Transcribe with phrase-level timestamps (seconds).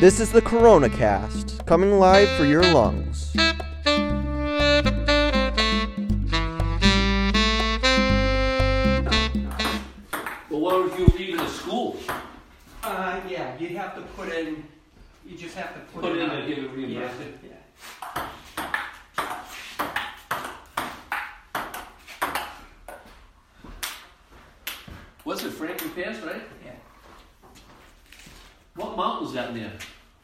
[0.00, 3.32] This is the Corona Cast, coming live for your lungs.
[10.50, 11.96] Well, what if you leave the school?
[12.82, 14.64] Uh, yeah, you'd have to put in,
[15.26, 16.18] you just have to put, Put in.
[16.20, 17.36] in a- and give it yeah, reimbursement?
[17.42, 18.24] yeah.
[25.24, 26.42] What's it, Franklin Pierce, right?
[26.64, 26.72] Yeah.
[28.76, 29.70] What mountain's that near?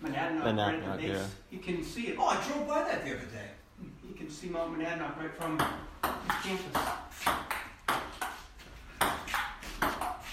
[0.03, 1.17] Monadnock, Monadnock, right at the base.
[1.17, 1.27] yeah.
[1.51, 2.17] You can see it.
[2.19, 3.51] Oh, I drove by that the other day.
[4.09, 5.59] You can see Mount Monadnock right from
[6.43, 6.83] campus.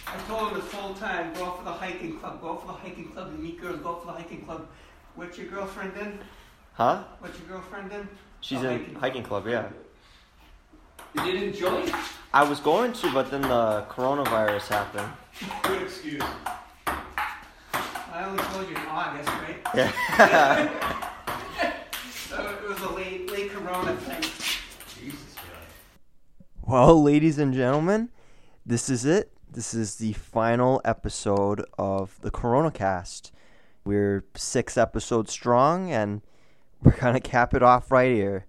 [0.09, 2.67] I told him this whole time, go out for the hiking club, go out for
[2.67, 4.67] the hiking club, you meet girls, go out for the hiking club.
[5.15, 6.19] What's your girlfriend in?
[6.73, 7.03] Huh?
[7.19, 8.07] What's your girlfriend in?
[8.41, 9.67] She's The in hiking club, yeah.
[11.15, 11.91] You didn't join?
[12.33, 15.09] I was going to, but then the coronavirus happened.
[15.63, 16.23] Good excuse.
[18.17, 19.61] I only told you in August, right?
[19.75, 20.93] Yeah.
[22.29, 24.21] So it was a late, late Corona thing.
[24.21, 25.41] Jesus, yeah.
[26.63, 28.09] well, ladies and gentlemen,
[28.65, 29.31] this is it.
[29.49, 33.31] This is the final episode of the Corona Cast.
[33.85, 36.21] We're six episodes strong, and
[36.81, 38.45] we're gonna cap it off right here.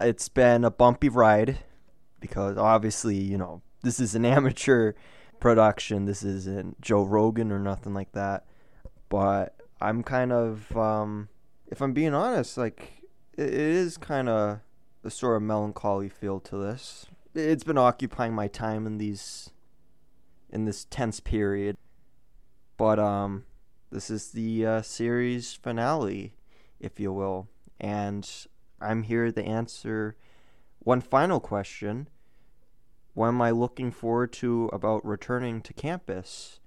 [0.00, 1.58] It's been a bumpy ride
[2.20, 4.92] because obviously, you know, this is an amateur
[5.40, 6.04] production.
[6.04, 8.44] This isn't Joe Rogan or nothing like that.
[9.08, 11.28] But I'm kind of, um,
[11.68, 13.02] if I'm being honest, like
[13.36, 14.60] it, is kind of
[15.04, 17.06] a sort of melancholy feel to this.
[17.34, 19.50] It's been occupying my time in these,
[20.50, 21.76] in this tense period.
[22.76, 23.44] But um,
[23.90, 26.34] this is the uh, series finale,
[26.80, 27.48] if you will,
[27.80, 28.28] and
[28.80, 30.16] I'm here to answer
[30.80, 32.08] one final question.
[33.14, 36.60] What am I looking forward to about returning to campus?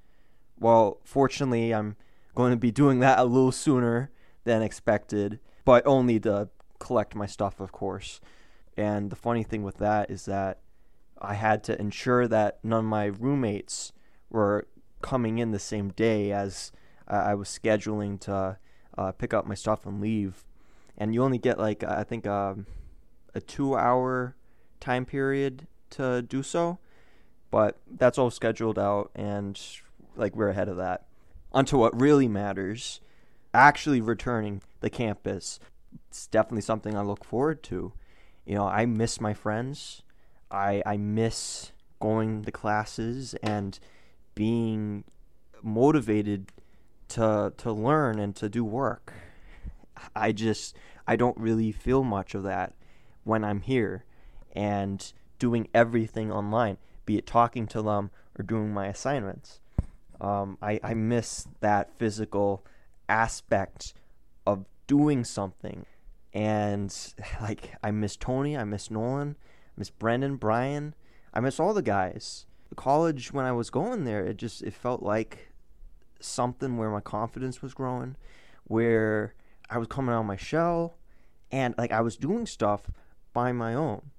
[0.59, 1.95] Well, fortunately, I'm
[2.35, 4.11] going to be doing that a little sooner
[4.43, 6.49] than expected, but only to
[6.79, 8.21] collect my stuff, of course.
[8.77, 10.59] And the funny thing with that is that
[11.21, 13.91] I had to ensure that none of my roommates
[14.29, 14.67] were
[15.01, 16.71] coming in the same day as
[17.07, 18.57] I was scheduling to
[18.97, 20.45] uh, pick up my stuff and leave.
[20.97, 22.65] And you only get like I think um,
[23.33, 24.35] a two-hour
[24.79, 26.79] time period to do so,
[27.51, 29.59] but that's all scheduled out, and
[30.15, 31.07] like we're ahead of that.
[31.51, 33.01] Onto what really matters,
[33.53, 35.59] actually returning the campus.
[36.07, 37.93] It's definitely something I look forward to.
[38.45, 40.03] You know, I miss my friends.
[40.51, 43.79] I I miss going to classes and
[44.35, 45.03] being
[45.61, 46.51] motivated
[47.09, 49.13] to to learn and to do work.
[50.15, 50.75] I just
[51.07, 52.73] I don't really feel much of that
[53.23, 54.05] when I'm here
[54.53, 59.59] and doing everything online, be it talking to them or doing my assignments.
[60.21, 62.65] Um, I, I miss that physical
[63.07, 63.93] aspect
[64.45, 65.85] of doing something.
[66.33, 66.95] And
[67.41, 70.93] like I miss Tony, I miss Nolan, I miss Brendan, Brian,
[71.33, 72.45] I miss all the guys.
[72.69, 75.49] The college when I was going there, it just it felt like
[76.19, 78.15] something where my confidence was growing,
[78.65, 79.33] where
[79.69, 80.97] I was coming out of my shell,
[81.51, 82.91] and like I was doing stuff
[83.33, 84.11] by my own,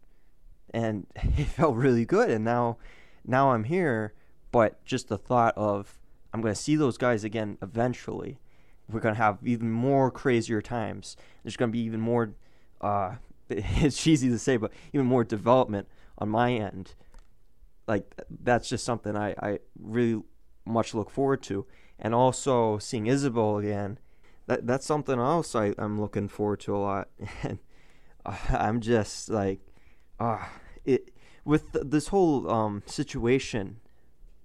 [0.73, 2.31] and it felt really good.
[2.31, 2.79] And now,
[3.25, 4.15] now I'm here,
[4.53, 5.99] but just the thought of
[6.33, 8.39] I'm gonna see those guys again eventually.
[8.89, 11.17] We're gonna have even more crazier times.
[11.43, 12.35] There's gonna be even more.
[12.81, 13.17] Uh,
[13.49, 16.95] it's cheesy to say, but even more development on my end.
[17.87, 20.23] Like that's just something I, I really
[20.65, 21.67] much look forward to,
[21.99, 23.99] and also seeing Isabel again.
[24.47, 27.09] That that's something else I, I'm looking forward to a lot,
[27.43, 27.59] and
[28.25, 29.61] uh, I'm just like,
[30.19, 30.51] ah,
[30.85, 31.13] it
[31.45, 33.81] with this whole um situation.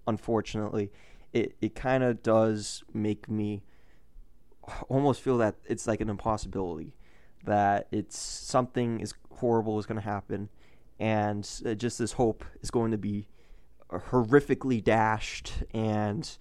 [0.07, 0.91] Unfortunately,
[1.33, 3.63] it it kind of does make me
[4.89, 6.95] almost feel that it's like an impossibility,
[7.45, 10.49] that it's something is horrible is going to happen,
[10.99, 13.27] and uh, just this hope is going to be
[13.89, 16.37] horrifically dashed and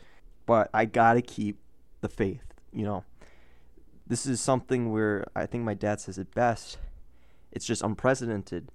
[0.46, 1.58] but I got to keep
[2.00, 3.04] the faith, you know.
[4.06, 6.78] This is something where I think my dad says it best.
[7.50, 8.70] It's just unprecedented.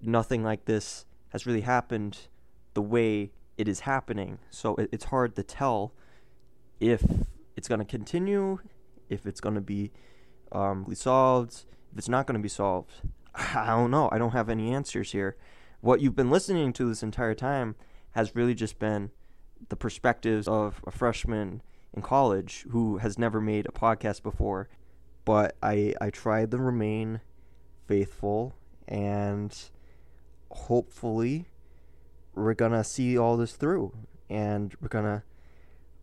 [0.00, 2.28] Nothing like this has really happened
[2.74, 4.38] the way it is happening.
[4.50, 5.92] So it, it's hard to tell
[6.80, 7.02] if
[7.56, 8.58] it's going to continue,
[9.08, 9.92] if it's going to be
[10.52, 12.92] um, solved, if it's not going to be solved.
[13.34, 14.08] I don't know.
[14.12, 15.36] I don't have any answers here.
[15.80, 17.76] What you've been listening to this entire time
[18.12, 19.10] has really just been
[19.68, 21.62] the perspectives of a freshman
[21.94, 24.68] in college who has never made a podcast before.
[25.24, 27.20] But I I tried to remain
[27.86, 28.54] faithful
[28.86, 29.56] and
[30.50, 31.46] hopefully
[32.36, 33.92] we're gonna see all this through
[34.30, 35.24] and we're gonna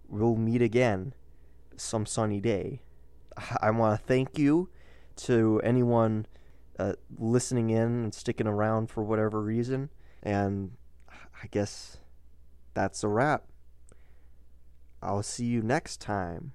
[0.09, 1.13] we'll meet again
[1.77, 2.81] some sunny day.
[3.61, 4.69] I want to thank you
[5.15, 6.25] to anyone
[6.77, 9.89] uh, listening in and sticking around for whatever reason.
[10.21, 10.71] And
[11.09, 11.97] I guess
[12.73, 13.45] that's a wrap.
[15.01, 16.53] I'll see you next time.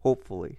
[0.00, 0.58] Hopefully.